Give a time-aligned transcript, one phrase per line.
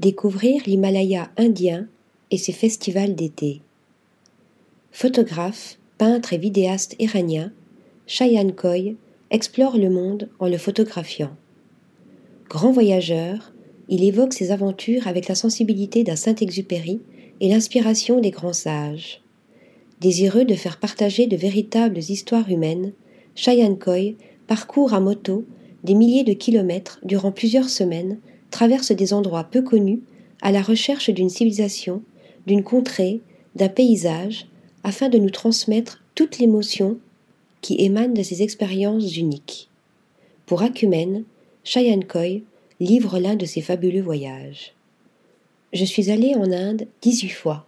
[0.00, 1.86] Découvrir l'Himalaya indien
[2.30, 3.60] et ses festivals d'été.
[4.92, 7.52] Photographe, peintre et vidéaste iranien,
[8.06, 8.96] Shayan Koy
[9.30, 11.36] explore le monde en le photographiant.
[12.48, 13.52] Grand voyageur,
[13.90, 17.02] il évoque ses aventures avec la sensibilité d'un Saint-Exupéry
[17.40, 19.20] et l'inspiration des grands sages.
[20.00, 22.94] Désireux de faire partager de véritables histoires humaines,
[23.34, 25.44] Shayan Koy parcourt à moto
[25.84, 28.18] des milliers de kilomètres durant plusieurs semaines,
[28.50, 30.00] traverse des endroits peu connus
[30.42, 32.02] à la recherche d'une civilisation,
[32.46, 33.20] d'une contrée,
[33.54, 34.46] d'un paysage,
[34.84, 36.98] afin de nous transmettre toute l'émotion
[37.60, 39.68] qui émane de ces expériences uniques.
[40.46, 41.24] Pour Acumen,
[41.64, 42.42] Shayan Koy
[42.80, 44.72] livre l'un de ses fabuleux voyages.
[45.72, 47.66] Je suis allé en Inde dix-huit fois,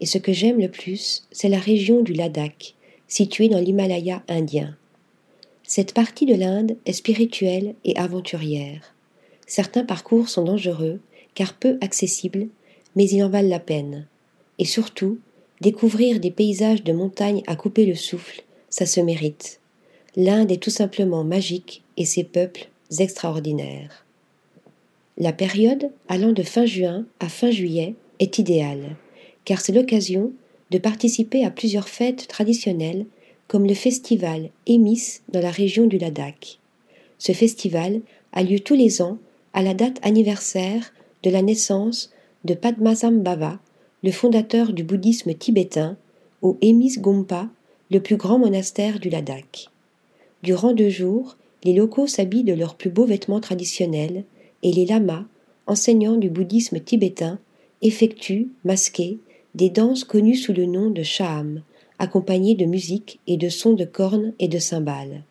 [0.00, 2.74] et ce que j'aime le plus, c'est la région du Ladakh,
[3.06, 4.76] située dans l'Himalaya indien.
[5.62, 8.94] Cette partie de l'Inde est spirituelle et aventurière.
[9.50, 11.00] Certains parcours sont dangereux,
[11.34, 12.46] car peu accessibles,
[12.94, 14.06] mais ils en valent la peine.
[14.60, 15.18] Et surtout,
[15.60, 19.58] découvrir des paysages de montagne à couper le souffle, ça se mérite.
[20.14, 22.68] L'Inde est tout simplement magique et ses peuples
[23.00, 24.06] extraordinaires.
[25.18, 28.94] La période allant de fin juin à fin juillet est idéale,
[29.44, 30.30] car c'est l'occasion
[30.70, 33.04] de participer à plusieurs fêtes traditionnelles
[33.48, 36.60] comme le festival Emis dans la région du Ladakh.
[37.18, 38.00] Ce festival
[38.32, 39.18] a lieu tous les ans
[39.52, 42.10] à la date anniversaire de la naissance
[42.44, 43.58] de Padmasambhava,
[44.02, 45.96] le fondateur du bouddhisme tibétain,
[46.42, 47.48] au Emis Gompa,
[47.90, 49.68] le plus grand monastère du Ladakh.
[50.42, 54.24] Durant deux jours, les locaux s'habillent de leurs plus beaux vêtements traditionnels
[54.62, 55.24] et les lamas,
[55.66, 57.38] enseignants du bouddhisme tibétain,
[57.82, 59.18] effectuent, masqués,
[59.54, 61.62] des danses connues sous le nom de Shaham,
[61.98, 65.22] accompagnées de musique et de sons de cornes et de cymbales.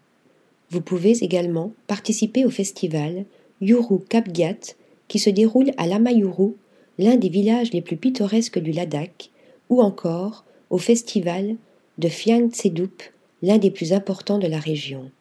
[0.70, 3.26] Vous pouvez également participer au festival
[3.62, 4.76] Yuru Kapgyat
[5.08, 6.54] qui se déroule à Lamayuru,
[6.98, 9.32] l'un des villages les plus pittoresques du Ladakh,
[9.70, 11.56] ou encore au festival
[11.98, 13.02] de Fiang Tsedup,
[13.42, 15.12] l'un des plus importants de la région.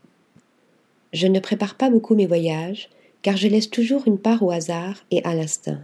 [1.12, 2.91] Je ne prépare pas beaucoup mes voyages,
[3.22, 5.81] car je laisse toujours une part au hasard et à l'instinct.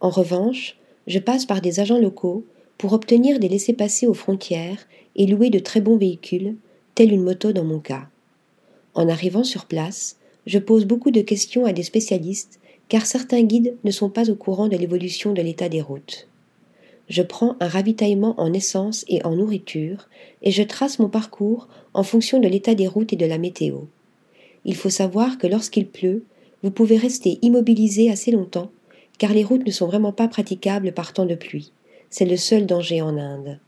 [0.00, 0.76] En revanche,
[1.06, 2.44] je passe par des agents locaux
[2.78, 6.56] pour obtenir des laissés-passer aux frontières et louer de très bons véhicules,
[6.94, 8.08] telle une moto dans mon cas.
[8.94, 13.76] En arrivant sur place, je pose beaucoup de questions à des spécialistes, car certains guides
[13.84, 16.28] ne sont pas au courant de l'évolution de l'état des routes.
[17.08, 20.08] Je prends un ravitaillement en essence et en nourriture,
[20.42, 23.82] et je trace mon parcours en fonction de l'état des routes et de la météo.
[24.64, 26.24] Il faut savoir que lorsqu'il pleut,
[26.62, 28.70] vous pouvez rester immobilisé assez longtemps,
[29.18, 31.72] car les routes ne sont vraiment pas praticables par temps de pluie.
[32.10, 33.60] C'est le seul danger en Inde.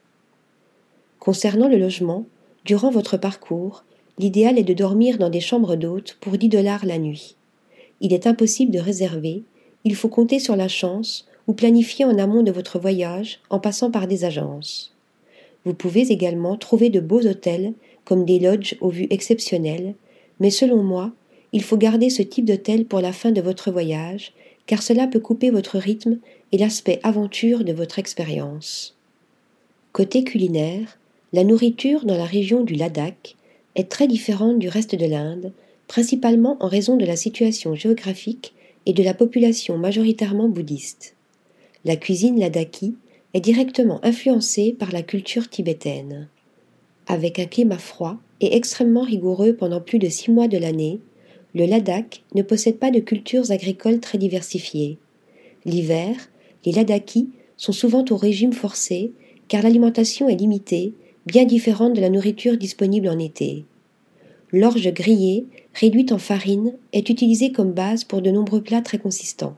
[1.18, 2.26] Concernant le logement,
[2.64, 3.84] durant votre parcours,
[4.18, 7.36] l'idéal est de dormir dans des chambres d'hôtes pour 10 dollars la nuit.
[8.00, 9.42] Il est impossible de réserver,
[9.84, 13.90] il faut compter sur la chance ou planifier en amont de votre voyage en passant
[13.90, 14.94] par des agences.
[15.64, 17.72] Vous pouvez également trouver de beaux hôtels
[18.04, 19.94] comme des lodges aux vues exceptionnelles,
[20.40, 21.12] mais selon moi,
[21.52, 24.32] il faut garder ce type d'hôtel pour la fin de votre voyage,
[24.66, 26.18] car cela peut couper votre rythme
[26.52, 28.96] et l'aspect aventure de votre expérience.
[29.92, 30.98] Côté culinaire,
[31.32, 33.36] la nourriture dans la région du Ladakh
[33.78, 35.52] est très différente du reste de l'Inde,
[35.86, 38.52] principalement en raison de la situation géographique
[38.84, 41.14] et de la population majoritairement bouddhiste.
[41.84, 42.94] La cuisine ladakhi
[43.34, 46.28] est directement influencée par la culture tibétaine.
[47.06, 51.00] Avec un climat froid et extrêmement rigoureux pendant plus de six mois de l'année,
[51.54, 54.98] le Ladakh ne possède pas de cultures agricoles très diversifiées.
[55.64, 56.14] L'hiver,
[56.64, 59.12] les Ladakhis sont souvent au régime forcé
[59.48, 60.92] car l'alimentation est limitée,
[61.28, 63.66] bien différente de la nourriture disponible en été.
[64.50, 65.44] L'orge grillée,
[65.74, 69.54] réduite en farine, est utilisée comme base pour de nombreux plats très consistants.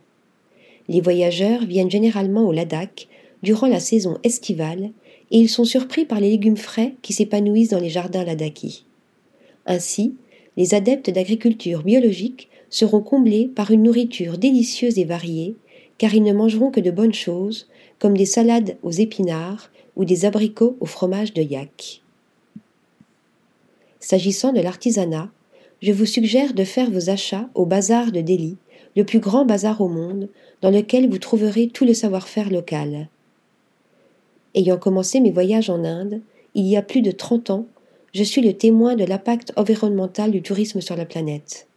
[0.89, 3.07] Les voyageurs viennent généralement au Ladakh
[3.45, 4.91] durant la saison estivale
[5.31, 8.85] et ils sont surpris par les légumes frais qui s'épanouissent dans les jardins ladakhis.
[9.65, 10.17] Ainsi,
[10.57, 15.55] les adeptes d'agriculture biologique seront comblés par une nourriture délicieuse et variée,
[15.99, 17.69] car ils ne mangeront que de bonnes choses,
[18.01, 22.03] comme des salades aux épinards ou des abricots au fromage de yak.
[24.01, 25.29] S'agissant de l'artisanat,
[25.83, 28.57] je vous suggère de faire vos achats au bazar de Delhi,
[28.97, 30.29] le plus grand bazar au monde,
[30.63, 33.09] dans lequel vous trouverez tout le savoir-faire local.
[34.55, 36.21] Ayant commencé mes voyages en Inde,
[36.55, 37.67] il y a plus de trente ans,
[38.13, 41.69] je suis le témoin de l'impact environnemental du tourisme sur la planète.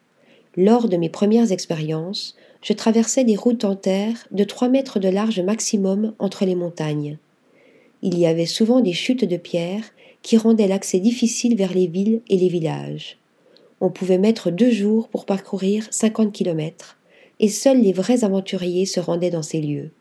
[0.56, 5.10] Lors de mes premières expériences, je traversais des routes en terre de trois mètres de
[5.10, 7.18] large maximum entre les montagnes.
[8.01, 12.21] Il y avait souvent des chutes de pierres qui rendaient l'accès difficile vers les villes
[12.30, 13.18] et les villages.
[13.81, 16.98] On pouvait mettre deux jours pour parcourir cinquante kilomètres,
[17.39, 19.92] et seuls les vrais aventuriers se rendaient dans ces lieux.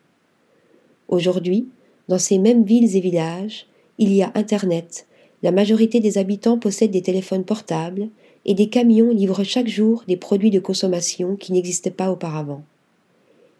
[1.08, 1.66] Aujourd'hui,
[2.08, 3.66] dans ces mêmes villes et villages,
[3.98, 5.06] il y a Internet,
[5.42, 8.08] la majorité des habitants possèdent des téléphones portables
[8.44, 12.62] et des camions livrent chaque jour des produits de consommation qui n'existaient pas auparavant.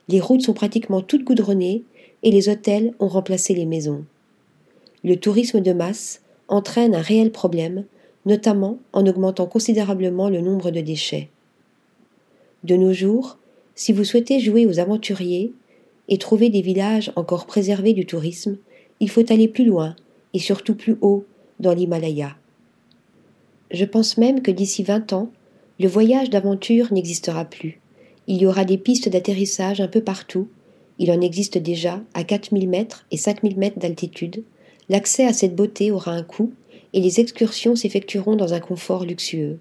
[0.09, 1.85] Les routes sont pratiquement toutes goudronnées
[2.23, 4.05] et les hôtels ont remplacé les maisons.
[5.05, 7.85] Le tourisme de masse entraîne un réel problème,
[8.27, 11.29] notamment en augmentant considérablement le nombre de déchets.
[12.65, 13.39] De nos jours,
[13.75, 15.53] si vous souhaitez jouer aux aventuriers
[16.09, 18.59] et trouver des villages encore préservés du tourisme,
[19.01, 19.97] il faut aller plus loin
[20.35, 21.25] et surtout plus haut
[21.59, 22.37] dans l'Himalaya.
[23.73, 25.31] Je pense même que d'ici vingt ans,
[25.81, 27.81] le voyage d'aventure n'existera plus.
[28.27, 30.49] Il y aura des pistes d'atterrissage un peu partout.
[30.99, 34.45] Il en existe déjà à 4000 mètres et 5000 mètres d'altitude.
[34.91, 36.53] L'accès à cette beauté aura un coût
[36.93, 39.59] et les excursions s'effectueront dans un confort luxueux.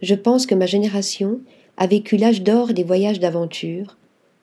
[0.00, 1.40] Je pense que ma génération
[1.76, 3.98] a vécu l'âge d'or des voyages d'aventure,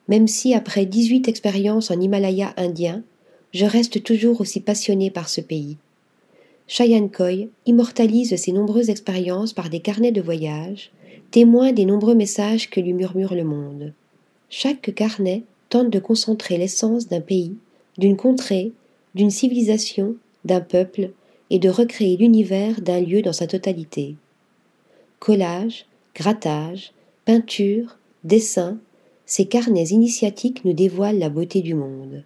[0.08, 3.04] même si après 18 expériences en Himalaya indien,
[3.52, 5.78] je reste toujours aussi passionné par ce pays.
[6.72, 10.92] Cheyenne Coy immortalise ses nombreuses expériences par des carnets de voyage,
[11.32, 13.92] témoins des nombreux messages que lui murmure le monde.
[14.52, 17.56] Chaque carnet tente de concentrer l'essence d'un pays,
[17.98, 18.72] d'une contrée,
[19.16, 21.10] d'une civilisation, d'un peuple,
[21.50, 24.16] et de recréer l'univers d'un lieu dans sa totalité.
[25.18, 26.94] Collage, grattage,
[27.26, 28.78] peinture, dessin,
[29.26, 32.24] ces carnets initiatiques nous dévoilent la beauté du monde.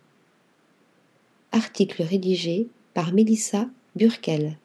[1.53, 4.55] Article rédigé par Mélissa Burkel